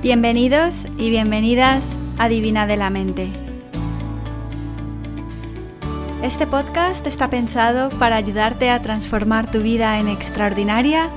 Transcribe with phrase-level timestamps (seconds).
[0.00, 1.84] Bienvenidos y bienvenidas
[2.18, 3.26] a Divina de la Mente.
[6.22, 11.10] Este podcast está pensado para ayudarte a transformar tu vida en extraordinaria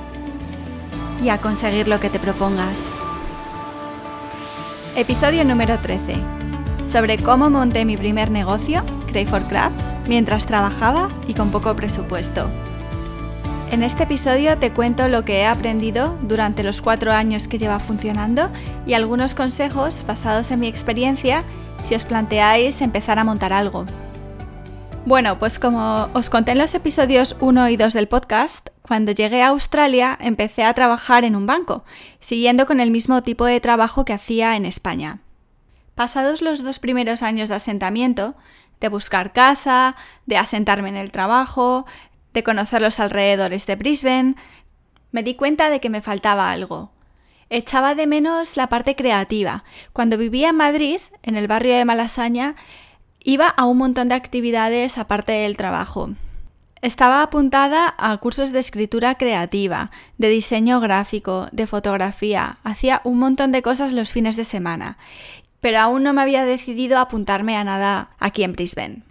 [1.22, 2.90] y a conseguir lo que te propongas.
[4.96, 6.16] Episodio número 13.
[6.84, 12.50] Sobre cómo monté mi primer negocio, Cray for Crafts, mientras trabajaba y con poco presupuesto.
[13.72, 17.80] En este episodio te cuento lo que he aprendido durante los cuatro años que lleva
[17.80, 18.50] funcionando
[18.84, 21.42] y algunos consejos basados en mi experiencia
[21.86, 23.86] si os planteáis empezar a montar algo.
[25.06, 29.42] Bueno, pues como os conté en los episodios 1 y 2 del podcast, cuando llegué
[29.42, 31.82] a Australia empecé a trabajar en un banco,
[32.20, 35.20] siguiendo con el mismo tipo de trabajo que hacía en España.
[35.94, 38.34] Pasados los dos primeros años de asentamiento,
[38.82, 39.96] de buscar casa,
[40.26, 41.86] de asentarme en el trabajo,
[42.32, 44.34] de conocer los alrededores de Brisbane,
[45.10, 46.90] me di cuenta de que me faltaba algo.
[47.50, 49.64] Echaba de menos la parte creativa.
[49.92, 52.56] Cuando vivía en Madrid, en el barrio de Malasaña,
[53.22, 56.10] iba a un montón de actividades aparte del trabajo.
[56.80, 63.52] Estaba apuntada a cursos de escritura creativa, de diseño gráfico, de fotografía, hacía un montón
[63.52, 64.98] de cosas los fines de semana,
[65.60, 69.02] pero aún no me había decidido apuntarme a nada aquí en Brisbane.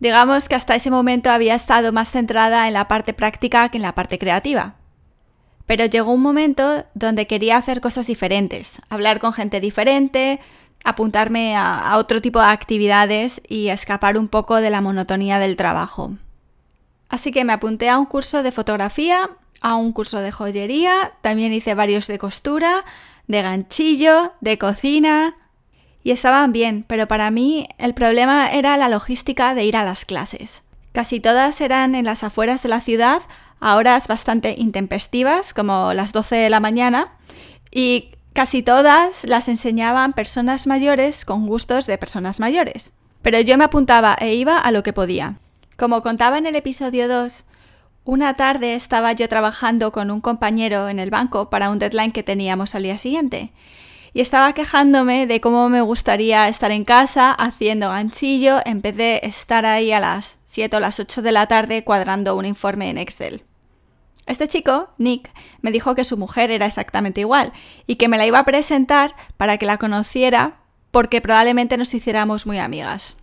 [0.00, 3.82] Digamos que hasta ese momento había estado más centrada en la parte práctica que en
[3.82, 4.74] la parte creativa.
[5.64, 10.40] Pero llegó un momento donde quería hacer cosas diferentes, hablar con gente diferente,
[10.84, 16.12] apuntarme a, otro tipo de actividades y escapar un poco de la monotonía del trabajo.
[17.08, 19.30] Así que me apunté a un curso de fotografía,
[19.60, 22.84] a un curso de joyería, también hice varios de costura,
[23.26, 25.36] de ganchillo, de cocina,
[26.06, 30.04] y estaban bien, pero para mí el problema era la logística de ir a las
[30.04, 30.62] clases.
[30.92, 33.22] Casi todas eran en las afueras de la ciudad,
[33.58, 37.16] a horas bastante intempestivas, como las 12 de la mañana,
[37.72, 42.92] y casi todas las enseñaban personas mayores con gustos de personas mayores.
[43.22, 45.40] Pero yo me apuntaba e iba a lo que podía.
[45.76, 47.46] Como contaba en el episodio 2,
[48.04, 52.22] una tarde estaba yo trabajando con un compañero en el banco para un deadline que
[52.22, 53.50] teníamos al día siguiente
[54.16, 59.20] y estaba quejándome de cómo me gustaría estar en casa haciendo ganchillo en vez de
[59.22, 62.96] estar ahí a las 7 o las 8 de la tarde cuadrando un informe en
[62.96, 63.42] Excel.
[64.24, 67.52] Este chico, Nick, me dijo que su mujer era exactamente igual
[67.86, 70.60] y que me la iba a presentar para que la conociera
[70.92, 73.18] porque probablemente nos hiciéramos muy amigas.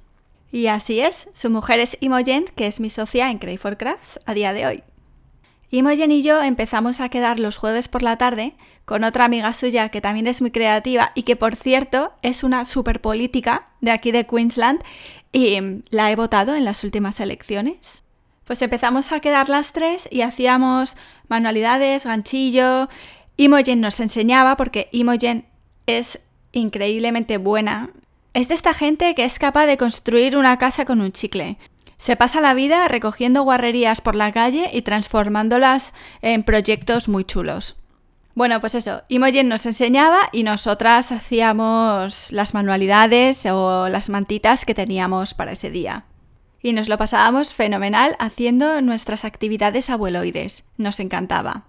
[0.52, 4.20] Y así es, su mujer es Imogen, que es mi socia en Cray for Crafts
[4.28, 4.84] a día de hoy.
[5.72, 8.54] Imogen y yo empezamos a quedar los jueves por la tarde
[8.86, 12.66] con otra amiga suya que también es muy creativa y que por cierto es una
[12.66, 14.82] super política de aquí de Queensland
[15.32, 18.04] y mm, la he votado en las últimas elecciones.
[18.46, 20.98] Pues empezamos a quedar las tres y hacíamos
[21.30, 22.90] manualidades, ganchillo.
[23.38, 25.46] Imogen nos enseñaba porque Imogen
[25.88, 26.20] es
[26.52, 27.90] increíblemente buena.
[28.34, 31.58] Es de esta gente que es capaz de construir una casa con un chicle.
[31.96, 37.83] Se pasa la vida recogiendo guarrerías por la calle y transformándolas en proyectos muy chulos.
[38.36, 44.74] Bueno, pues eso, Imogen nos enseñaba y nosotras hacíamos las manualidades o las mantitas que
[44.74, 46.06] teníamos para ese día.
[46.62, 50.70] Y nos lo pasábamos fenomenal haciendo nuestras actividades abueloides.
[50.78, 51.66] Nos encantaba.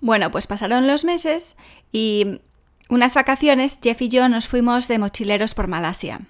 [0.00, 1.56] Bueno, pues pasaron los meses
[1.92, 2.40] y
[2.88, 6.22] unas vacaciones Jeff y yo nos fuimos de mochileros por Malasia.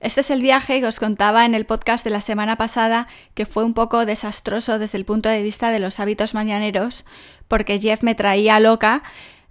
[0.00, 3.46] Este es el viaje que os contaba en el podcast de la semana pasada, que
[3.46, 7.04] fue un poco desastroso desde el punto de vista de los hábitos mañaneros,
[7.48, 9.02] porque Jeff me traía loca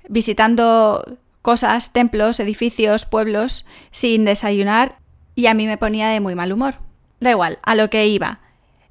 [0.08, 5.00] visitando cosas, templos, edificios, pueblos, sin desayunar
[5.36, 6.76] y a mí me ponía de muy mal humor.
[7.20, 8.40] Da igual, a lo que iba.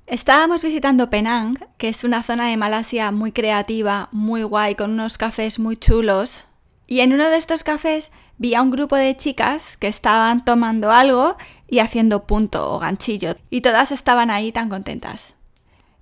[0.07, 5.19] Estábamos visitando Penang, que es una zona de Malasia muy creativa, muy guay, con unos
[5.19, 6.45] cafés muy chulos.
[6.87, 10.93] Y en uno de estos cafés vi a un grupo de chicas que estaban tomando
[10.93, 11.37] algo
[11.69, 15.35] y haciendo punto o ganchillo, y todas estaban ahí tan contentas.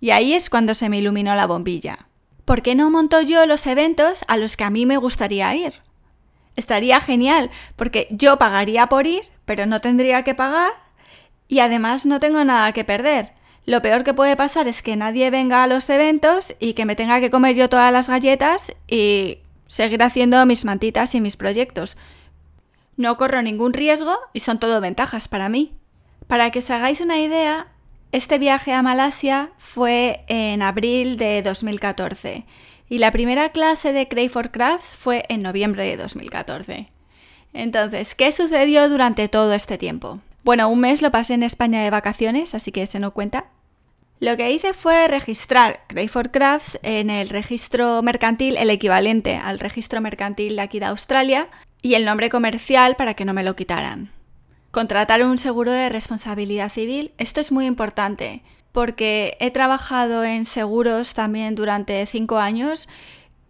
[0.00, 2.06] Y ahí es cuando se me iluminó la bombilla.
[2.44, 5.74] ¿Por qué no monto yo los eventos a los que a mí me gustaría ir?
[6.56, 10.72] Estaría genial, porque yo pagaría por ir, pero no tendría que pagar,
[11.48, 13.32] y además no tengo nada que perder.
[13.66, 16.96] Lo peor que puede pasar es que nadie venga a los eventos y que me
[16.96, 21.96] tenga que comer yo todas las galletas y seguir haciendo mis mantitas y mis proyectos.
[22.96, 25.72] No corro ningún riesgo y son todo ventajas para mí.
[26.26, 27.68] Para que os hagáis una idea,
[28.12, 32.46] este viaje a Malasia fue en abril de 2014
[32.88, 36.88] y la primera clase de Cray for Crafts fue en noviembre de 2014.
[37.52, 40.20] Entonces, ¿qué sucedió durante todo este tiempo?
[40.44, 43.46] Bueno, un mes lo pasé en España de vacaciones, así que ese no cuenta.
[44.20, 49.58] Lo que hice fue registrar Cray for Crafts en el registro mercantil, el equivalente al
[49.58, 51.48] registro mercantil de aquí de Australia,
[51.84, 54.10] y el nombre comercial para que no me lo quitaran.
[54.70, 58.42] Contratar un seguro de responsabilidad civil, esto es muy importante
[58.72, 62.88] porque he trabajado en seguros también durante cinco años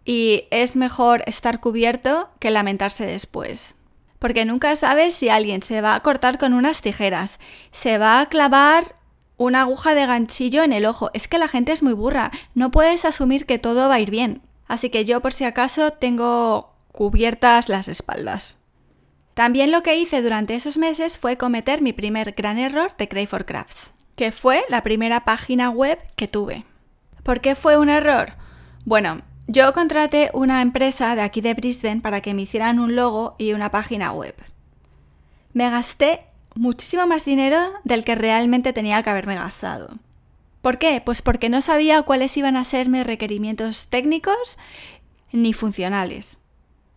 [0.03, 3.75] y es mejor estar cubierto que lamentarse después.
[4.19, 7.39] Porque nunca sabes si alguien se va a cortar con unas tijeras,
[7.71, 8.97] se va a clavar
[9.37, 11.09] una aguja de ganchillo en el ojo.
[11.13, 14.11] Es que la gente es muy burra, no puedes asumir que todo va a ir
[14.11, 14.41] bien.
[14.67, 18.57] Así que yo por si acaso tengo cubiertas las espaldas.
[19.33, 23.45] También lo que hice durante esos meses fue cometer mi primer gran error de Crayford
[23.45, 26.65] Crafts que fue la primera página web que tuve.
[27.23, 28.33] ¿Por qué fue un error?
[28.85, 33.35] Bueno, yo contraté una empresa de aquí de Brisbane para que me hicieran un logo
[33.37, 34.35] y una página web.
[35.53, 36.21] Me gasté
[36.55, 39.89] muchísimo más dinero del que realmente tenía que haberme gastado.
[40.61, 41.01] ¿Por qué?
[41.03, 44.57] Pues porque no sabía cuáles iban a ser mis requerimientos técnicos
[45.31, 46.44] ni funcionales.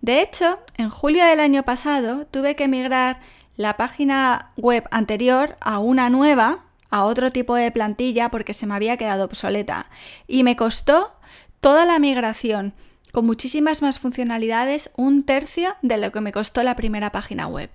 [0.01, 3.21] De hecho, en julio del año pasado tuve que migrar
[3.57, 8.75] la página web anterior a una nueva a otro tipo de plantilla porque se me
[8.75, 9.91] había quedado obsoleta.
[10.27, 11.13] Y me costó
[11.61, 12.75] toda la migración,
[13.13, 17.71] con muchísimas más funcionalidades, un tercio de lo que me costó la primera página web.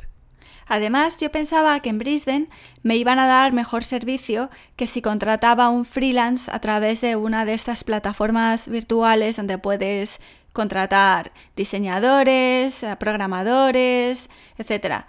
[0.66, 2.48] Además, yo pensaba que en Brisbane
[2.84, 7.44] me iban a dar mejor servicio que si contrataba un freelance a través de una
[7.44, 10.22] de estas plataformas virtuales donde puedes
[10.54, 15.04] contratar diseñadores, programadores, etc.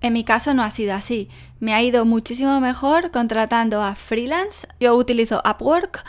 [0.00, 1.28] En mi caso no ha sido así.
[1.58, 4.66] Me ha ido muchísimo mejor contratando a freelance.
[4.78, 6.04] Yo utilizo Upwork,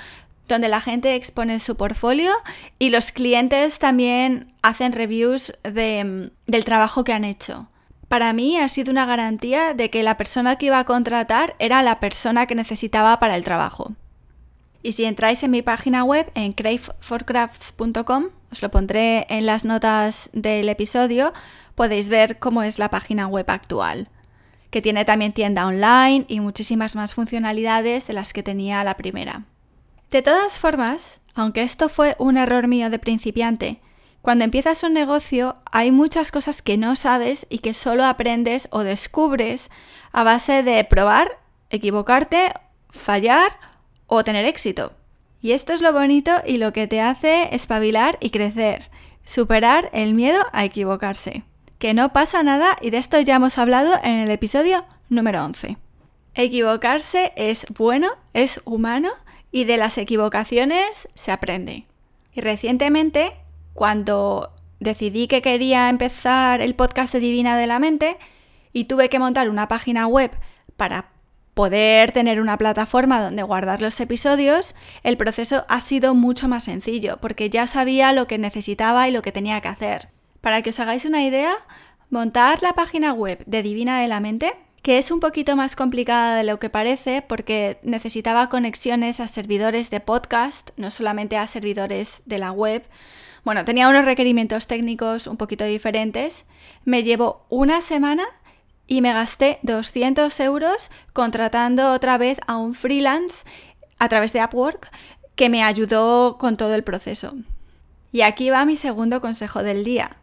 [0.48, 2.32] donde la gente expone su portfolio
[2.78, 7.68] y los clientes también hacen reviews del trabajo que han hecho.
[8.08, 11.82] Para mí ha sido una garantía de que la persona que iba a contratar era
[11.82, 13.94] la persona que necesitaba para el trabajo.
[14.84, 20.30] Y si entráis en mi página web en craveforcrafts.com, os lo pondré en las notas
[20.34, 21.34] del episodio,
[21.76, 24.10] podéis ver cómo es la página web actual,
[24.72, 29.44] que tiene también tienda online y muchísimas más funcionalidades de las que tenía la primera.
[30.10, 33.80] De todas formas, aunque esto fue un error mío de principiante,
[34.22, 38.84] cuando empiezas un negocio hay muchas cosas que no sabes y que solo aprendes o
[38.84, 39.72] descubres
[40.12, 41.40] a base de probar,
[41.70, 42.52] equivocarte,
[42.90, 43.52] fallar
[44.12, 44.92] o tener éxito.
[45.42, 48.92] Y esto es lo bonito y lo que te hace espabilar y crecer,
[49.24, 51.44] superar el miedo a equivocarse
[51.82, 55.78] que no pasa nada y de esto ya hemos hablado en el episodio número 11.
[56.36, 59.10] Equivocarse es bueno, es humano
[59.52, 61.88] y de las equivocaciones se aprende.
[62.34, 63.32] Y recientemente,
[63.74, 68.18] cuando decidí que quería empezar el podcast de Divina de la Mente
[68.74, 70.30] y tuve que montar una página web
[70.78, 71.10] para
[71.54, 77.18] poder tener una plataforma donde guardar los episodios, el proceso ha sido mucho más sencillo
[77.22, 80.10] porque ya sabía lo que necesitaba y lo que tenía que hacer.
[80.40, 81.56] Para que os hagáis una idea,
[82.10, 86.36] montar la página web de Divina de la Mente, que es un poquito más complicada
[86.36, 92.24] de lo que parece porque necesitaba conexiones a servidores de podcast, no solamente a servidores
[92.26, 92.84] de la web.
[93.44, 96.46] Bueno, tenía unos requerimientos técnicos un poquito diferentes.
[96.86, 98.24] Me llevó una semana
[98.92, 103.46] y me gasté 200 euros contratando otra vez a un freelance
[104.00, 104.92] a través de Upwork
[105.36, 107.34] que me ayudó con todo el proceso.
[108.12, 110.18] Y aquí va mi segundo consejo del día.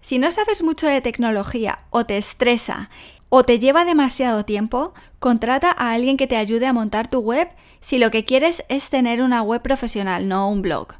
[0.00, 2.90] Si no sabes mucho de tecnología o te estresa
[3.28, 7.48] o te lleva demasiado tiempo, contrata a alguien que te ayude a montar tu web
[7.80, 10.94] si lo que quieres es tener una web profesional, no un blog.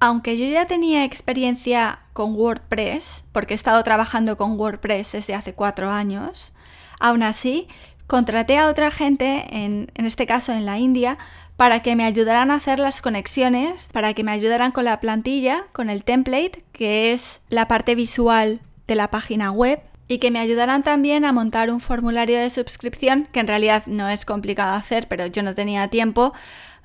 [0.00, 5.52] Aunque yo ya tenía experiencia con WordPress, porque he estado trabajando con WordPress desde hace
[5.52, 6.53] cuatro años,
[7.00, 7.68] aún así
[8.06, 11.18] contraté a otra gente, en, en este caso en la India,
[11.56, 15.66] para que me ayudaran a hacer las conexiones, para que me ayudaran con la plantilla,
[15.72, 20.38] con el template, que es la parte visual de la página web, y que me
[20.38, 25.08] ayudaran también a montar un formulario de suscripción, que en realidad no es complicado hacer,
[25.08, 26.34] pero yo no tenía tiempo,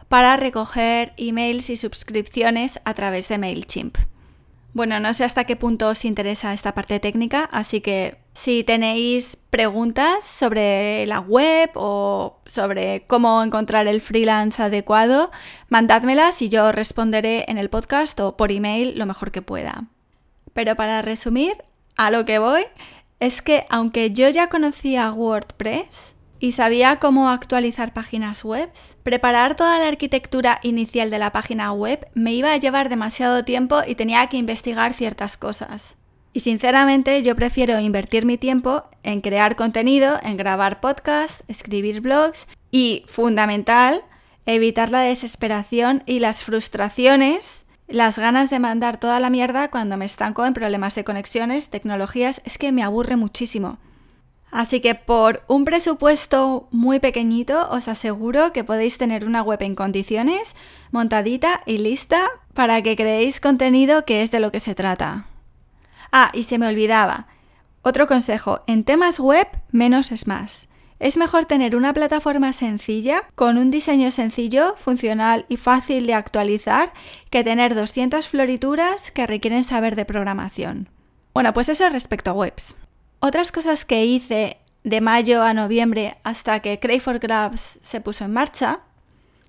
[0.07, 3.97] para recoger emails y suscripciones a través de MailChimp.
[4.73, 9.35] Bueno, no sé hasta qué punto os interesa esta parte técnica, así que si tenéis
[9.35, 15.29] preguntas sobre la web o sobre cómo encontrar el freelance adecuado,
[15.67, 19.87] mandádmelas y yo responderé en el podcast o por email lo mejor que pueda.
[20.53, 21.51] Pero para resumir,
[21.97, 22.63] a lo que voy
[23.19, 28.69] es que aunque yo ya conocía WordPress, y sabía cómo actualizar páginas web,
[29.03, 33.81] preparar toda la arquitectura inicial de la página web me iba a llevar demasiado tiempo
[33.85, 35.97] y tenía que investigar ciertas cosas.
[36.33, 42.47] Y sinceramente yo prefiero invertir mi tiempo en crear contenido, en grabar podcasts, escribir blogs
[42.71, 44.03] y, fundamental,
[44.45, 50.05] evitar la desesperación y las frustraciones las ganas de mandar toda la mierda cuando me
[50.05, 53.79] estanco en problemas de conexiones, tecnologías, es que me aburre muchísimo.
[54.51, 59.73] Así que por un presupuesto muy pequeñito os aseguro que podéis tener una web en
[59.73, 60.55] condiciones,
[60.91, 65.28] montadita y lista para que creéis contenido que es de lo que se trata.
[66.11, 67.27] Ah, y se me olvidaba.
[67.81, 70.67] Otro consejo, en temas web menos es más.
[70.99, 76.91] Es mejor tener una plataforma sencilla, con un diseño sencillo, funcional y fácil de actualizar,
[77.29, 80.89] que tener 200 florituras que requieren saber de programación.
[81.33, 82.75] Bueno, pues eso respecto a webs.
[83.19, 88.25] Otras cosas que hice de mayo a noviembre hasta que Cray for Grabs se puso
[88.25, 88.81] en marcha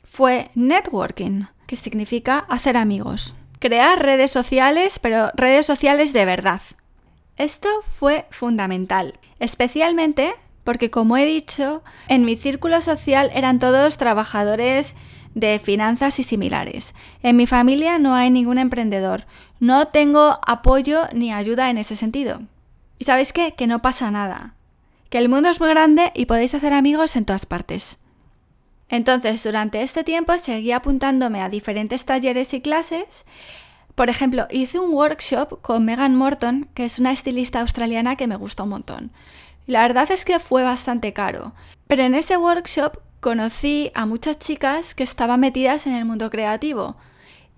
[0.04, 3.34] fue networking, que significa hacer amigos.
[3.60, 6.62] Crear redes sociales, pero redes sociales de verdad.
[7.36, 10.32] Esto fue fundamental, especialmente
[10.64, 14.94] porque, como he dicho, en mi círculo social eran todos trabajadores
[15.34, 16.94] de finanzas y similares.
[17.22, 19.26] En mi familia no hay ningún emprendedor.
[19.58, 22.40] No tengo apoyo ni ayuda en ese sentido.
[22.98, 23.52] Y sabéis qué?
[23.52, 24.54] Que no pasa nada.
[25.10, 27.99] Que el mundo es muy grande y podéis hacer amigos en todas partes.
[28.90, 33.24] Entonces, durante este tiempo seguí apuntándome a diferentes talleres y clases.
[33.94, 38.36] Por ejemplo, hice un workshop con Megan Morton, que es una estilista australiana que me
[38.36, 39.12] gustó un montón.
[39.66, 41.52] La verdad es que fue bastante caro,
[41.86, 46.96] pero en ese workshop conocí a muchas chicas que estaban metidas en el mundo creativo.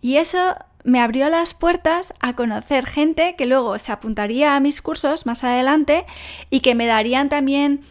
[0.03, 4.83] Y eso me abrió las puertas a conocer gente que luego se apuntaría a mis
[4.83, 6.05] cursos más adelante
[6.51, 7.83] y que me darían también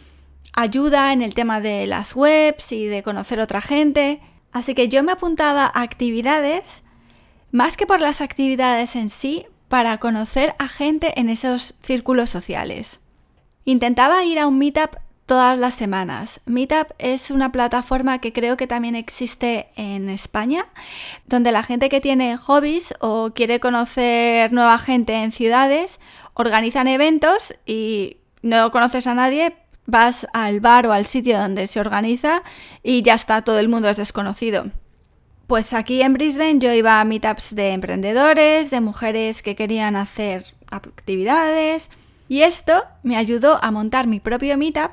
[0.52, 4.20] ayuda en el tema de las webs y de conocer otra gente.
[4.52, 6.82] Así que yo me apuntaba a actividades,
[7.50, 13.00] más que por las actividades en sí, para conocer a gente en esos círculos sociales.
[13.64, 16.40] Intentaba ir a un meetup todas las semanas.
[16.44, 20.66] Meetup es una plataforma que creo que también existe en España,
[21.26, 26.00] donde la gente que tiene hobbies o quiere conocer nueva gente en ciudades
[26.34, 29.54] organizan eventos y no conoces a nadie,
[29.86, 32.42] vas al bar o al sitio donde se organiza
[32.82, 34.66] y ya está, todo el mundo es desconocido.
[35.46, 40.54] Pues aquí en Brisbane yo iba a meetups de emprendedores, de mujeres que querían hacer
[40.70, 41.90] actividades
[42.28, 44.92] y esto me ayudó a montar mi propio meetup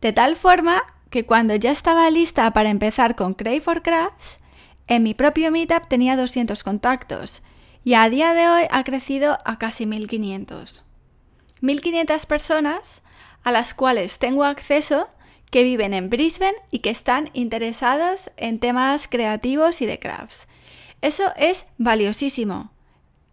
[0.00, 4.38] de tal forma que cuando ya estaba lista para empezar con Cray for Crafts,
[4.86, 7.42] en mi propio meetup tenía 200 contactos
[7.84, 10.84] y a día de hoy ha crecido a casi 1500.
[11.60, 13.02] 1500 personas
[13.42, 15.08] a las cuales tengo acceso
[15.50, 20.46] que viven en Brisbane y que están interesados en temas creativos y de crafts.
[21.02, 22.70] Eso es valiosísimo.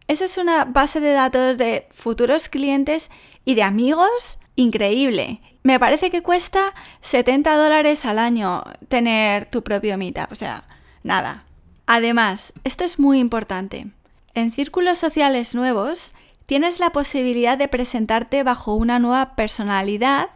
[0.07, 3.11] Eso es una base de datos de futuros clientes
[3.45, 5.41] y de amigos increíble.
[5.63, 10.63] Me parece que cuesta 70 dólares al año tener tu propio meetup, o sea,
[11.03, 11.43] nada.
[11.85, 13.87] Además, esto es muy importante.
[14.33, 16.13] En círculos sociales nuevos
[16.47, 20.29] tienes la posibilidad de presentarte bajo una nueva personalidad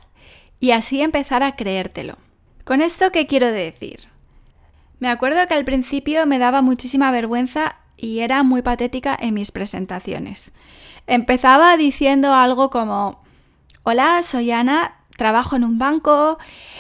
[0.60, 2.18] y así empezar a creértelo.
[2.66, 4.10] ¿Con esto qué quiero decir?
[5.00, 9.52] Me acuerdo que al principio me daba muchísima vergüenza y era muy patética en mis
[9.52, 10.54] presentaciones.
[11.08, 13.24] Empezaba diciendo algo como,
[13.84, 16.38] hola, soy Ana, trabajo en un banco,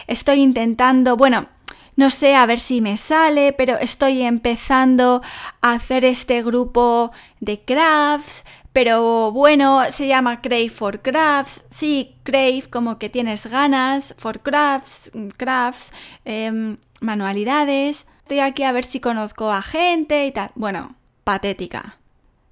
[0.08, 1.48] estoy intentando, bueno,
[1.96, 5.22] no sé a ver si me sale, pero estoy empezando
[5.62, 11.66] a hacer este grupo de crafts, pero bueno, se llama Crave for Crafts.
[11.70, 15.92] Sí, Crave como que tienes ganas, for crafts, crafts,
[16.24, 18.06] em, manualidades.
[18.20, 20.52] Estoy aquí a ver si conozco a gente y tal.
[20.56, 21.98] Bueno, patética.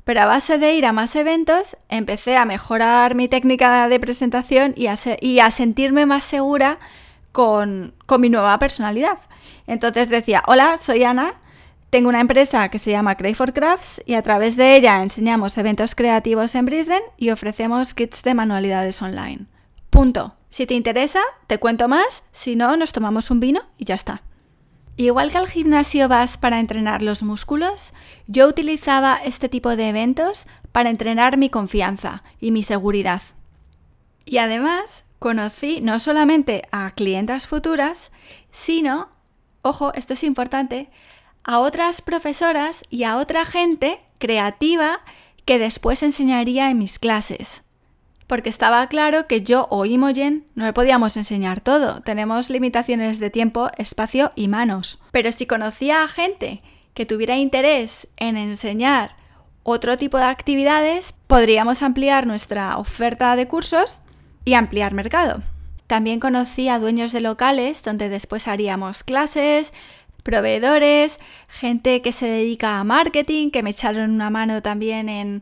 [0.04, 4.74] Pero a base de ir a más eventos, empecé a mejorar mi técnica de presentación
[4.76, 6.80] y a, sentirme más segura
[7.32, 9.20] con mi nueva personalidad.
[9.68, 11.36] Entonces decía, hola, soy Ana,
[11.90, 15.58] tengo una empresa que se llama Cray for Crafts y a través de ella enseñamos
[15.58, 19.46] eventos creativos en Brisbane y ofrecemos kits de manualidades online.
[19.90, 20.36] Punto.
[20.52, 24.24] Si te interesa, te cuento más, si no, nos tomamos un vino y ya está.
[24.98, 27.94] Igual que al gimnasio vas para entrenar los músculos,
[28.28, 33.22] yo utilizaba este tipo de eventos para entrenar mi confianza y mi seguridad.
[34.26, 38.12] Y además conocí no solamente a clientas futuras,
[38.52, 39.10] sino,
[39.62, 40.90] ojo, esto es importante,
[41.44, 45.02] a otras profesoras y a otra gente creativa
[45.46, 47.64] que después enseñaría en mis clases
[48.30, 52.02] porque estaba claro que yo o Imogen no le podíamos enseñar todo.
[52.02, 55.02] Tenemos limitaciones de tiempo, espacio y manos.
[55.10, 56.62] Pero si conocía a gente
[56.94, 59.16] que tuviera interés en enseñar
[59.64, 63.98] otro tipo de actividades, podríamos ampliar nuestra oferta de cursos
[64.46, 65.42] y ampliar mercado.
[65.88, 69.74] También conocí a dueños de locales donde después haríamos clases,
[70.24, 75.42] proveedores, gente que se dedica a marketing, que me echaron una mano también en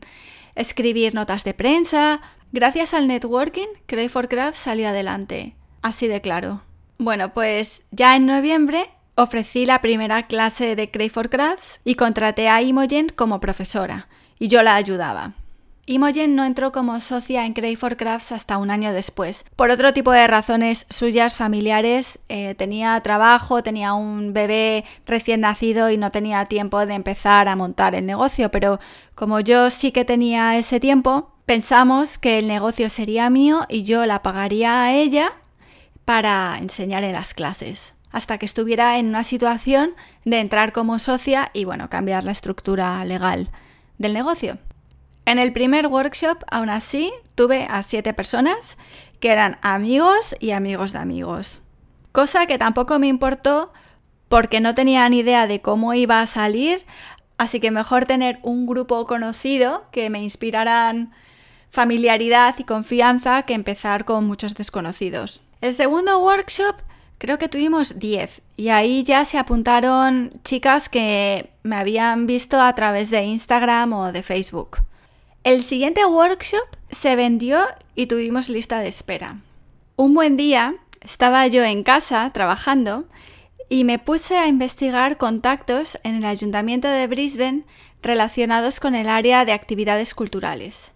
[0.56, 2.22] escribir notas de prensa.
[2.52, 5.56] Gracias al networking, Cray for Craft salió adelante.
[5.82, 6.62] Así de claro.
[6.98, 12.50] Bueno, pues ya en noviembre ofrecí la primera clase de Cray for Crafts y contraté
[12.50, 14.08] a Imogen como profesora,
[14.40, 15.34] y yo la ayudaba.
[15.90, 19.46] Imogen no entró como socia en Cray for Crafts hasta un año después.
[19.56, 25.90] Por otro tipo de razones suyas familiares, eh, tenía trabajo, tenía un bebé recién nacido
[25.90, 28.82] y no tenía tiempo de empezar a montar el negocio, pero
[29.16, 34.06] como yo sí que tenía ese tiempo, pensamos que el negocio sería mío y yo
[34.06, 35.32] la pagaría a ella
[36.04, 39.92] para enseñar en las clases, hasta que estuviera en una situación
[40.26, 43.52] de entrar como socia y bueno, cambiar la estructura legal
[43.98, 44.58] del negocio.
[45.28, 48.78] En el primer workshop, aún así, tuve a siete personas
[49.20, 51.62] que eran amigos y amigos de amigos.
[52.14, 53.74] Cosa que tampoco me importó
[54.30, 56.86] porque no tenía ni idea de cómo iba a salir,
[57.38, 61.12] así que mejor tener un grupo conocido que me inspiraran
[61.72, 65.44] familiaridad y confianza que empezar con muchos desconocidos.
[65.60, 66.78] El segundo workshop
[67.18, 72.74] creo que tuvimos 10 y ahí ya se apuntaron chicas que me habían visto a
[72.76, 74.78] través de Instagram o de Facebook.
[75.48, 77.62] El siguiente workshop se vendió
[77.96, 79.40] y tuvimos lista de espera.
[79.96, 83.06] Un buen día estaba yo en casa trabajando
[83.70, 87.64] y me puse a investigar contactos en el ayuntamiento de Brisbane
[88.02, 90.92] relacionados con el área de actividades culturales.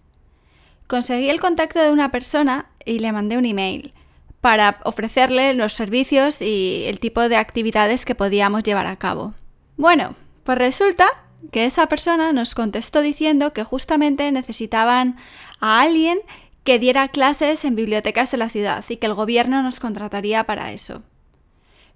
[0.86, 3.94] Conseguí el contacto de una persona y le mandé un email
[4.42, 9.32] para ofrecerle los servicios y el tipo de actividades que podíamos llevar a cabo.
[9.78, 11.08] Bueno, pues resulta
[11.50, 15.16] que esa persona nos contestó diciendo que justamente necesitaban
[15.60, 16.20] a alguien
[16.64, 20.72] que diera clases en bibliotecas de la ciudad y que el gobierno nos contrataría para
[20.72, 21.02] eso.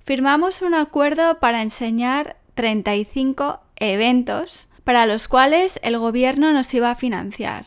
[0.04, 6.94] Firmamos un acuerdo para enseñar 35 eventos para los cuales el gobierno nos iba a
[6.94, 7.66] financiar.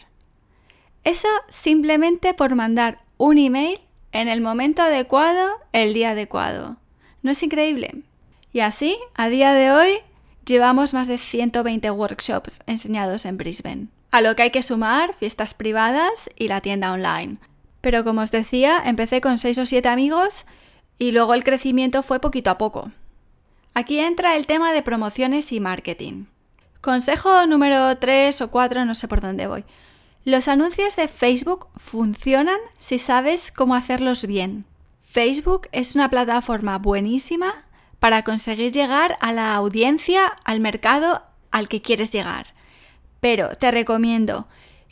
[1.04, 6.77] Eso simplemente por mandar un email en el momento adecuado, el día adecuado.
[7.21, 8.04] ¿No es increíble?
[8.54, 9.91] Y así, a día de hoy,
[10.49, 15.53] Llevamos más de 120 workshops enseñados en Brisbane, a lo que hay que sumar fiestas
[15.53, 17.38] privadas y la tienda online.
[17.81, 20.47] Pero como os decía, empecé con 6 o 7 amigos
[20.97, 22.91] y luego el crecimiento fue poquito a poco.
[23.75, 26.25] Aquí entra el tema de promociones y marketing.
[26.81, 29.65] Consejo número 3 o 4, no sé por dónde voy.
[30.25, 34.65] Los anuncios de Facebook funcionan si sabes cómo hacerlos bien.
[35.03, 37.68] Facebook es una plataforma buenísima
[37.99, 42.53] para conseguir llegar a la audiencia, al mercado al que quieres llegar.
[43.19, 44.47] Pero te recomiendo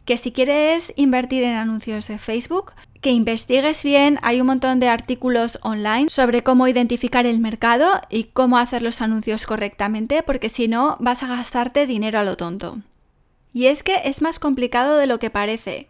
[0.05, 4.89] que si quieres invertir en anuncios de Facebook, que investigues bien, hay un montón de
[4.89, 10.67] artículos online sobre cómo identificar el mercado y cómo hacer los anuncios correctamente, porque si
[10.67, 12.79] no vas a gastarte dinero a lo tonto.
[13.53, 15.87] Y es que es más complicado de lo que parece.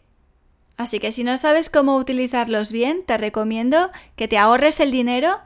[0.77, 5.39] Así que si no sabes cómo utilizarlos bien, te recomiendo que te ahorres el dinero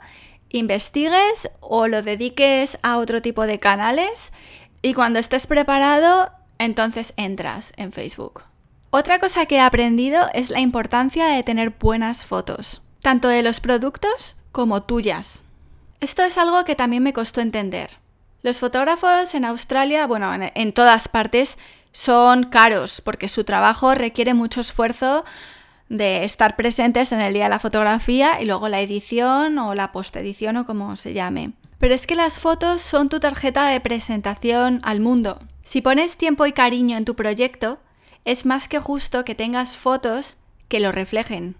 [0.51, 4.31] investigues o lo dediques a otro tipo de canales
[4.81, 8.43] y cuando estés preparado, entonces entras en Facebook.
[8.89, 13.59] Otra cosa que he aprendido es la importancia de tener buenas fotos, tanto de los
[13.59, 15.43] productos como tuyas.
[16.01, 18.01] Esto es algo que también me costó entender.
[18.41, 21.57] Los fotógrafos en Australia, bueno, en, todas partes,
[21.93, 25.23] son caros porque su trabajo requiere mucho esfuerzo
[25.91, 29.91] de estar presentes en el día de la fotografía y luego la edición o la
[29.91, 31.51] postedición o como se llame.
[31.79, 35.39] Pero es que las fotos son tu tarjeta de presentación al mundo.
[35.63, 37.79] Si pones tiempo y cariño en tu proyecto,
[38.23, 40.37] es más que justo que tengas fotos
[40.69, 41.57] que lo reflejen.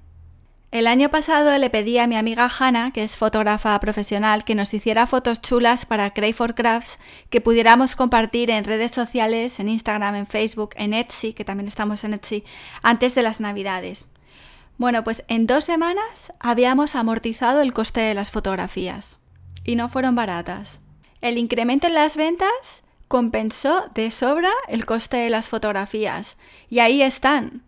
[0.71, 4.73] El año pasado le pedí a mi amiga Hannah, que es fotógrafa profesional, que nos
[4.73, 10.15] hiciera fotos chulas para Cray for Crafts que pudiéramos compartir en redes sociales, en Instagram,
[10.15, 12.45] en Facebook, en Etsy, que también estamos en Etsy,
[12.81, 14.05] antes de las Navidades.
[14.81, 19.19] Bueno, pues en dos semanas habíamos amortizado el coste de las fotografías
[19.63, 20.79] y no fueron baratas.
[21.21, 26.35] El incremento en las ventas compensó de sobra el coste de las fotografías
[26.67, 27.61] y ahí están.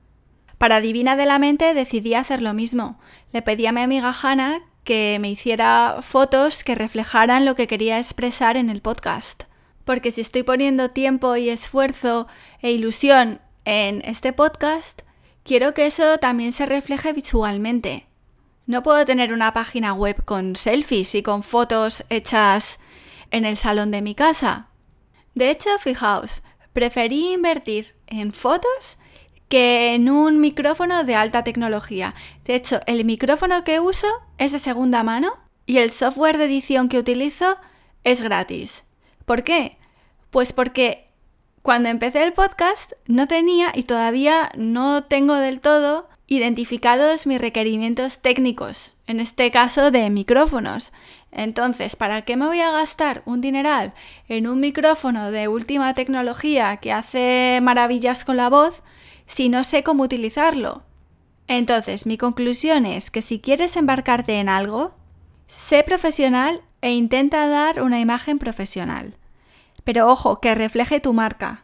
[0.58, 3.00] Para Divina de la Mente decidí hacer lo mismo.
[3.32, 8.00] Le pedí a mi amiga Hannah que me hiciera fotos que reflejaran lo que quería
[8.00, 9.44] expresar en el podcast.
[9.86, 12.26] Porque si estoy poniendo tiempo y esfuerzo
[12.64, 15.04] e ilusión en este podcast,
[15.44, 18.08] quiero que eso también se refleje visualmente.
[18.66, 22.80] No puedo tener una página web con selfies y con fotos hechas
[23.32, 24.70] en el salón de mi casa.
[25.36, 28.98] De hecho, fijaos, preferí invertir en fotos
[29.50, 32.16] que en un micrófono de alta tecnología.
[32.46, 36.90] De hecho, el micrófono que uso es de segunda mano y el software de edición
[36.90, 37.58] que utilizo
[38.04, 38.84] es gratis.
[39.26, 39.78] ¿Por qué?
[40.30, 41.03] Pues porque
[41.64, 48.22] cuando empecé el podcast no tenía y todavía no tengo del todo identificados mis requerimientos
[48.22, 50.92] técnicos, en este caso de micrófonos.
[51.32, 53.94] Entonces, ¿para qué me voy a gastar un dineral
[54.28, 58.84] en un micrófono de última tecnología que hace maravillas con la voz
[59.26, 60.84] si no sé cómo utilizarlo?
[61.48, 64.96] Entonces, mi conclusión es que si quieres embarcarte en algo,
[65.48, 69.16] sé profesional e intenta dar una imagen profesional.
[69.84, 71.64] Pero ojo, que refleje tu marca.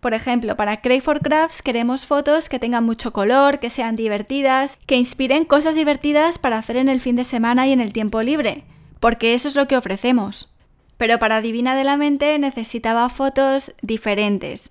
[0.00, 4.78] Por ejemplo, para Cray for Crafts queremos fotos que tengan mucho color, que sean divertidas,
[4.86, 8.22] que inspiren cosas divertidas para hacer en el fin de semana y en el tiempo
[8.22, 8.64] libre,
[9.00, 10.50] porque eso es lo que ofrecemos.
[10.98, 14.70] Pero para Divina de la Mente necesitaba fotos diferentes,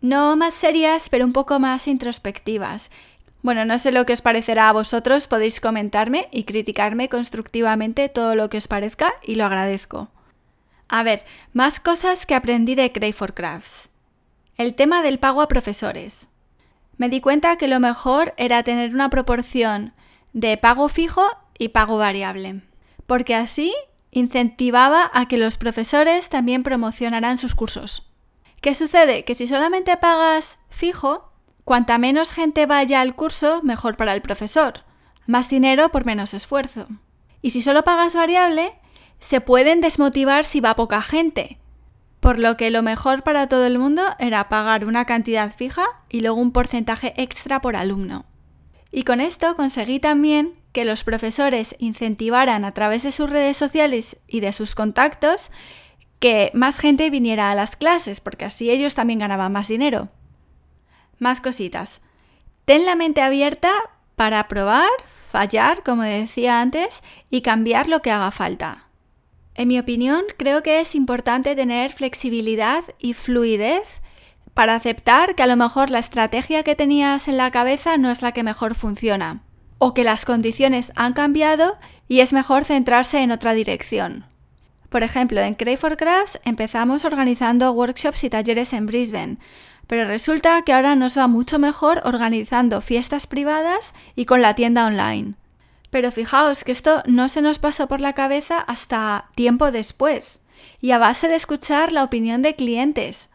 [0.00, 2.90] no más serias, pero un poco más introspectivas.
[3.42, 8.34] Bueno, no sé lo que os parecerá a vosotros, podéis comentarme y criticarme constructivamente todo
[8.34, 10.08] lo que os parezca y lo agradezco.
[10.88, 13.90] A ver, más cosas que aprendí de Cray for Crafts.
[14.56, 16.28] El tema del pago a profesores.
[16.96, 19.92] Me di cuenta que lo mejor era tener una proporción
[20.32, 21.22] de pago fijo
[21.58, 22.62] y pago variable,
[23.06, 23.74] porque así
[24.10, 28.10] incentivaba a que los profesores también promocionaran sus cursos.
[28.62, 29.24] ¿Qué sucede?
[29.24, 31.30] Que si solamente pagas fijo,
[31.64, 34.84] cuanta menos gente vaya al curso, mejor para el profesor.
[35.26, 36.88] Más dinero por menos esfuerzo.
[37.42, 38.72] Y si solo pagas variable,
[39.20, 41.58] se pueden desmotivar si va poca gente,
[42.20, 46.20] por lo que lo mejor para todo el mundo era pagar una cantidad fija y
[46.20, 48.26] luego un porcentaje extra por alumno.
[48.90, 54.18] Y con esto conseguí también que los profesores incentivaran a través de sus redes sociales
[54.26, 55.50] y de sus contactos
[56.20, 60.08] que más gente viniera a las clases, porque así ellos también ganaban más dinero.
[61.18, 62.00] Más cositas.
[62.64, 63.70] Ten la mente abierta
[64.16, 64.90] para probar,
[65.30, 68.87] fallar, como decía antes, y cambiar lo que haga falta.
[69.58, 74.00] En mi opinión, creo que es importante tener flexibilidad y fluidez
[74.54, 78.22] para aceptar que a lo mejor la estrategia que tenías en la cabeza no es
[78.22, 79.42] la que mejor funciona,
[79.78, 84.26] o que las condiciones han cambiado y es mejor centrarse en otra dirección.
[84.90, 89.38] Por ejemplo, en Cray for Crafts empezamos organizando workshops y talleres en Brisbane,
[89.88, 94.86] pero resulta que ahora nos va mucho mejor organizando fiestas privadas y con la tienda
[94.86, 95.34] online.
[95.90, 100.44] Pero fijaos que esto no se nos pasó por la cabeza hasta tiempo después
[100.80, 103.30] y a base de escuchar la opinión de clientes.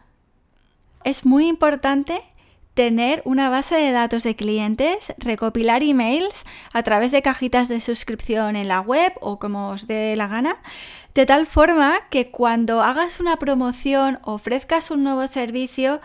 [1.04, 2.22] Es muy importante
[2.74, 8.56] tener una base de datos de clientes, recopilar emails a través de cajitas de suscripción
[8.56, 10.58] en la web o como os dé la gana,
[11.14, 16.02] de tal forma que cuando hagas una promoción, ofrezcas un nuevo servicio,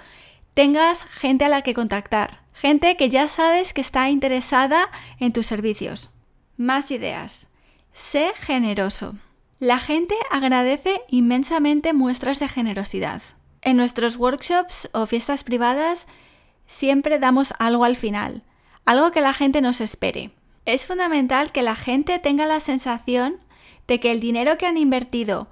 [0.52, 5.46] tengas gente a la que contactar, gente que ya sabes que está interesada en tus
[5.46, 6.10] servicios.
[6.58, 7.46] Más ideas.
[7.94, 9.14] Sé generoso.
[9.60, 13.22] La gente agradece inmensamente muestras de generosidad.
[13.62, 16.08] En nuestros workshops o fiestas privadas
[16.66, 18.42] siempre damos algo al final,
[18.84, 20.32] algo que la gente nos espere.
[20.64, 23.36] Es fundamental que la gente tenga la sensación
[23.86, 25.46] de que el dinero que han invertido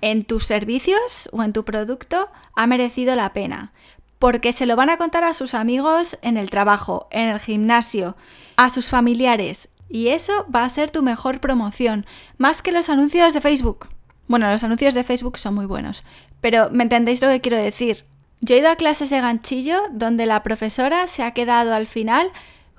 [0.00, 3.72] en tus servicios o en tu producto ha merecido la pena,
[4.20, 8.16] porque se lo van a contar a sus amigos en el trabajo, en el gimnasio,
[8.54, 12.06] a sus familiares, y eso va a ser tu mejor promoción,
[12.38, 13.88] más que los anuncios de Facebook.
[14.26, 16.02] Bueno, los anuncios de Facebook son muy buenos,
[16.40, 18.06] pero ¿me entendéis lo que quiero decir?
[18.40, 22.30] Yo he ido a clases de ganchillo donde la profesora se ha quedado al final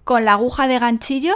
[0.04, 1.36] con la aguja de ganchillo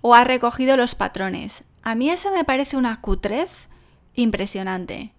[0.00, 1.62] o ha recogido los patrones.
[1.82, 3.68] A mí eso me parece una cutrez
[4.14, 5.12] impresionante.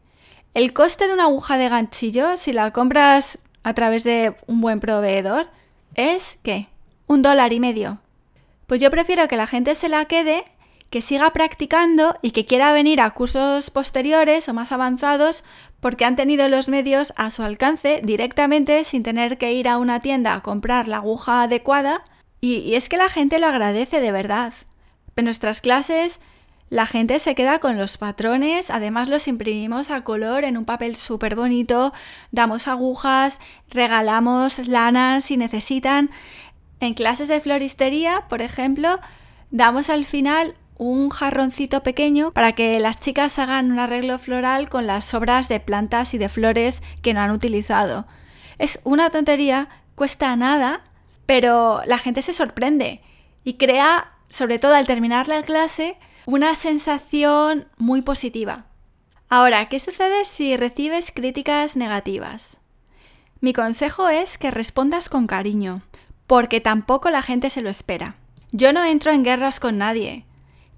[0.55, 4.79] El coste de una aguja de ganchillo, si la compras a través de un buen
[4.79, 5.51] proveedor,
[5.93, 6.67] es ¿qué?
[7.05, 7.99] Un dólar y medio.
[8.69, 10.45] Pues yo prefiero que la gente se la quede,
[10.91, 15.43] que siga practicando y que quiera venir a cursos posteriores o más avanzados
[15.79, 20.01] porque han tenido los medios a su alcance directamente sin tener que ir a una
[20.01, 22.03] tienda a comprar la aguja adecuada.
[22.41, 24.53] Y, es que la gente lo agradece de verdad.
[25.15, 26.19] En nuestras clases
[26.69, 30.95] la gente se queda con los patrones, además los imprimimos a color en un papel
[30.95, 31.91] súper bonito,
[32.31, 33.39] damos agujas,
[33.71, 36.11] regalamos lana si necesitan.
[36.79, 38.99] En clases de floristería, por ejemplo,
[39.51, 44.87] damos al final un jarroncito pequeño para que las chicas hagan un arreglo floral con
[44.87, 48.07] las sobras de plantas y de flores que no han utilizado.
[48.57, 50.83] Es una tontería, cuesta nada,
[51.25, 53.01] pero la gente se sorprende
[53.43, 58.65] y crea, sobre todo al terminar la clase, una sensación muy positiva.
[59.27, 62.57] Ahora, ¿qué sucede si recibes críticas negativas?
[63.41, 65.81] Mi consejo es que respondas con cariño,
[66.29, 68.15] porque tampoco la gente se lo espera.
[68.51, 70.25] Yo no entro en guerras con nadie.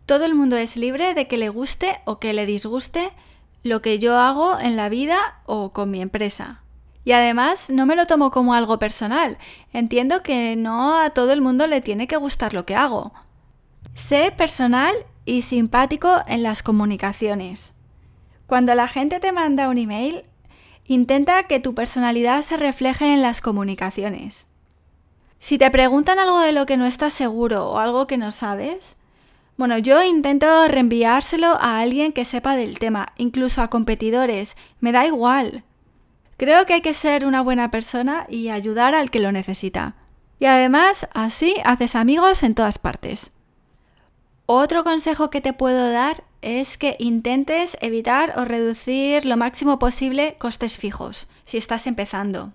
[0.05, 3.11] Todo el mundo es libre de que le guste o que le disguste
[3.61, 6.61] lo que yo hago en la vida o con mi empresa.
[7.03, 9.37] Y además no me lo tomo como algo personal.
[9.73, 13.11] Entiendo que no a todo el mundo le tiene que gustar lo que hago.
[13.93, 17.73] Sé personal y simpático en las comunicaciones.
[18.47, 20.23] Cuando la gente te manda un email,
[20.85, 24.47] intenta que tu personalidad se refleje en las comunicaciones.
[25.41, 28.95] Si te preguntan algo de lo que no estás seguro o algo que no sabes,
[29.57, 35.07] bueno, yo intento reenviárselo a alguien que sepa del tema, incluso a competidores, me da
[35.07, 35.63] igual.
[36.37, 39.95] Creo que hay que ser una buena persona y ayudar al que lo necesita.
[40.37, 43.31] Y además, así haces amigos en todas partes.
[44.45, 50.35] Otro consejo que te puedo dar es que intentes evitar o reducir lo máximo posible
[50.37, 52.53] costes fijos si estás empezando.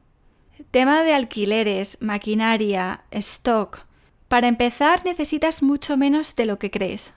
[0.70, 3.86] Tema de alquileres, maquinaria, stock.
[4.28, 7.14] Para empezar necesitas mucho menos de lo que crees.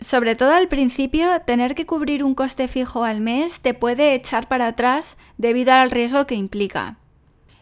[0.00, 4.48] Sobre todo al principio, tener que cubrir un coste fijo al mes te puede echar
[4.48, 6.98] para atrás debido al riesgo que implica.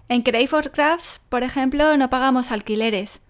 [0.09, 3.21] En Crave for Crafts, por ejemplo, no pagamos alquileres.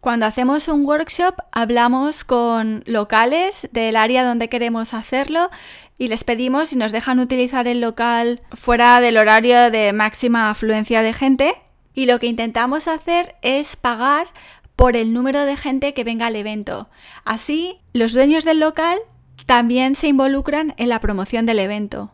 [0.00, 5.50] Cuando hacemos un workshop hablamos con locales del área donde queremos hacerlo
[5.98, 11.02] y les pedimos si nos dejan utilizar el local fuera del horario de máxima afluencia
[11.02, 11.54] de gente
[11.94, 14.28] y lo que intentamos hacer es pagar
[14.76, 16.88] por el número de gente que venga al evento.
[17.24, 18.98] Así, los dueños del local
[19.46, 22.12] también se involucran en la promoción del evento.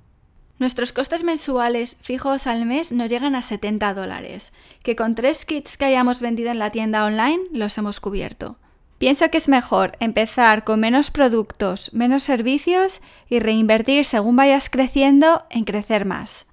[0.59, 5.77] Nuestros costes mensuales fijos al mes nos llegan a 70 dólares, que con tres kits
[5.77, 8.57] que hayamos vendido en la tienda online los hemos cubierto.
[8.99, 15.45] Pienso que es mejor empezar con menos productos, menos servicios y reinvertir según vayas creciendo
[15.51, 16.47] en crecer más.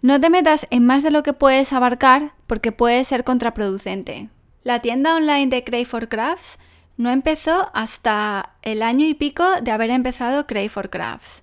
[0.00, 4.30] No te metas en más de lo que puedes abarcar porque puede ser contraproducente.
[4.62, 6.58] La tienda online de Crave for Crafts
[6.96, 11.42] no empezó hasta el año y pico de haber empezado Crave for Crafts,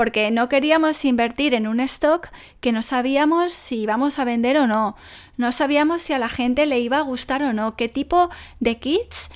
[0.00, 2.30] porque no queríamos invertir en un stock
[2.62, 4.96] que no sabíamos si íbamos a vender o no,
[5.36, 8.78] no sabíamos si a la gente le iba a gustar o no, qué tipo de
[8.78, 9.28] kits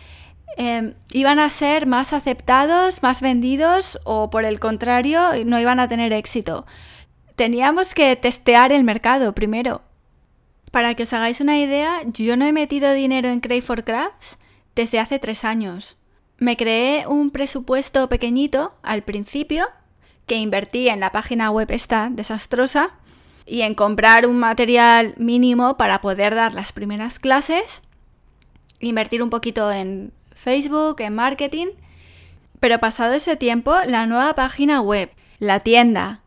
[0.57, 5.87] em, iban a ser más aceptados, más vendidos o por el contrario no iban a
[5.87, 6.65] tener éxito.
[7.37, 9.83] Teníamos que testear el mercado primero
[10.71, 14.39] para que os hagáis una idea, yo no he metido dinero en Crave for Crafts
[14.75, 15.99] desde hace tres años.
[16.39, 19.67] Me creé un presupuesto pequeñito al principio,
[20.27, 22.91] que invertí en la página web esta desastrosa
[23.47, 27.83] y en comprar un material mínimo para poder dar las primeras clases,
[28.81, 31.69] invertir un poquito en Facebook, en marketing,
[32.61, 36.21] pero pasado ese tiempo, la nueva página web, la tienda,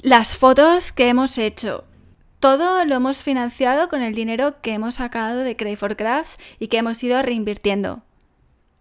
[0.00, 1.84] las fotos que hemos hecho,
[2.40, 6.68] todo lo hemos financiado con el dinero que hemos sacado de Crave for Crafts y
[6.68, 8.02] que hemos ido reinvirtiendo.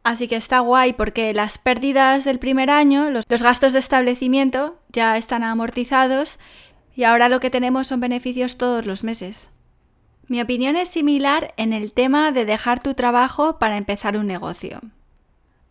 [0.04, 5.18] Así que está guay porque las pérdidas del primer año, los, gastos de establecimiento ya
[5.18, 6.40] están amortizados
[6.96, 9.50] y ahora lo que tenemos son beneficios todos los meses.
[10.28, 14.82] Mi opinión es similar en el tema de dejar tu trabajo para empezar un negocio.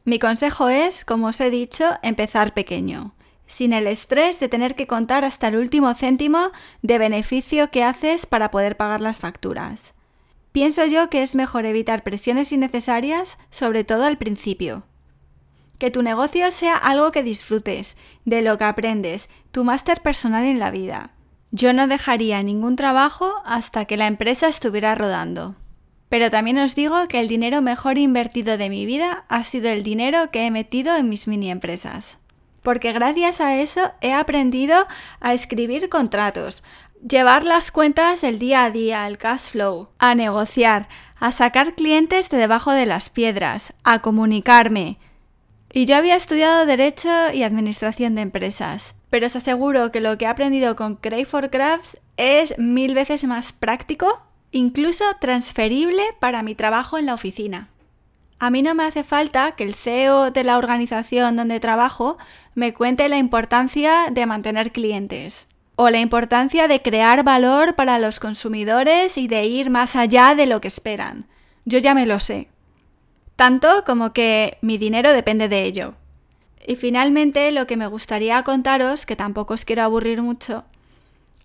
[0.04, 3.14] Mi consejo es, como os he dicho, empezar pequeño
[3.52, 8.24] sin el estrés de tener que contar hasta el último céntimo de beneficio que haces
[8.24, 9.92] para poder pagar las facturas.
[10.52, 14.84] Pienso yo que es mejor evitar presiones innecesarias, sobre todo al principio.
[15.78, 20.58] Que tu negocio sea algo que disfrutes, de lo que aprendes, tu máster personal en
[20.58, 21.14] la vida.
[21.50, 25.56] Yo no dejaría ningún trabajo hasta que la empresa estuviera rodando.
[26.10, 29.82] Pero también os digo que el dinero mejor invertido de mi vida ha sido el
[29.82, 32.18] dinero que he metido en mis mini empresas
[32.62, 34.86] porque gracias a eso he aprendido
[35.20, 36.62] a escribir contratos,
[37.06, 40.88] llevar las cuentas del día a día, el cash flow, a negociar,
[41.18, 44.98] a sacar clientes de debajo de las piedras, a comunicarme.
[45.72, 50.26] Y yo había estudiado Derecho y Administración de Empresas, pero os aseguro que lo que
[50.26, 56.54] he aprendido con Crave for Crafts es mil veces más práctico, incluso transferible para mi
[56.54, 57.68] trabajo en la oficina.
[58.38, 62.18] A mí no me hace falta que el CEO de la organización donde trabajo
[62.54, 68.20] me cuente la importancia de mantener clientes o la importancia de crear valor para los
[68.20, 71.26] consumidores y de ir más allá de lo que esperan.
[71.64, 72.48] Yo ya me lo sé.
[73.36, 75.94] Tanto como que mi dinero depende de ello.
[76.66, 80.64] Y finalmente lo que me gustaría contaros, que tampoco os quiero aburrir mucho,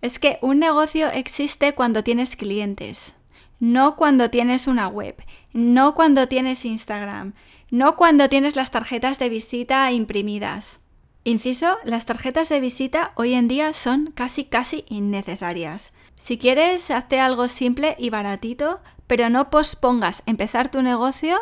[0.01, 3.15] es que un negocio existe cuando tienes clientes
[3.59, 5.15] no cuando tienes una web,
[5.53, 7.33] no cuando tienes Instagram,
[7.71, 10.79] no cuando tienes las tarjetas de visita imprimidas.
[11.27, 15.91] Inciso, las tarjetas de visita hoy en día son casi casi innecesarias.
[16.17, 21.37] Si quieres, hazte algo simple y baratito, pero no pospongas empezar tu negocio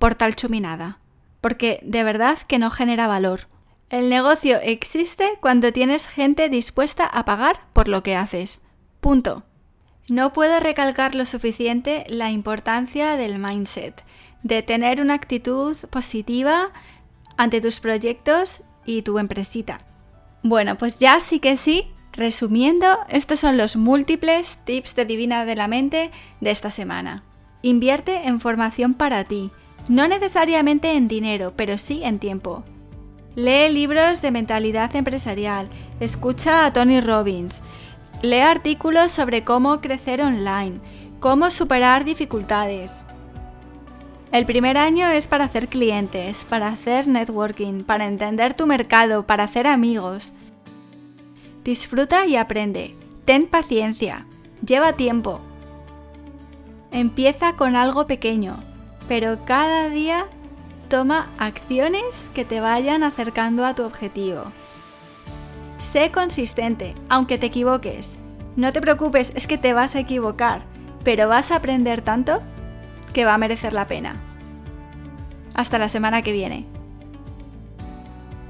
[0.00, 0.98] por tal chuminada,
[1.40, 3.46] porque de verdad que no genera valor.
[3.90, 8.62] El negocio existe cuando tienes gente dispuesta a pagar por lo que haces.
[9.00, 9.44] Punto.
[10.08, 14.02] No puedo recalcar lo suficiente la importancia del mindset,
[14.42, 16.72] de tener una actitud positiva
[17.36, 19.80] ante tus proyectos y tu empresita.
[20.42, 25.56] Bueno, pues ya sí que sí, resumiendo, estos son los múltiples tips de Divina de
[25.56, 27.22] la Mente de esta semana.
[27.62, 29.50] Invierte en formación para ti,
[29.88, 32.64] no necesariamente en dinero, pero sí en tiempo.
[33.34, 35.68] Lee libros de mentalidad empresarial,
[36.00, 37.62] escucha a Tony Robbins,
[38.20, 40.80] lee artículos sobre cómo crecer online,
[41.18, 43.04] cómo superar dificultades,
[44.32, 49.44] el primer año es para hacer clientes, para hacer networking, para entender tu mercado, para
[49.44, 50.32] hacer amigos.
[51.64, 52.96] Disfruta y aprende.
[53.26, 54.26] Ten paciencia.
[54.66, 55.40] Lleva tiempo.
[56.92, 58.56] Empieza con algo pequeño,
[59.06, 60.26] pero cada día
[60.88, 64.44] toma acciones que te vayan acercando a tu objetivo.
[65.78, 68.16] Sé consistente, aunque te equivoques.
[68.56, 70.62] No te preocupes, es que te vas a equivocar,
[71.04, 72.42] pero vas a aprender tanto
[73.12, 74.20] que va a merecer la pena.
[75.54, 76.66] Hasta la semana que viene.